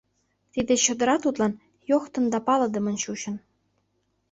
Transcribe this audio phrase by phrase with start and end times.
[0.53, 1.53] Тиде чодыра тудлан
[1.89, 3.35] йогтын да палыдымын чучын.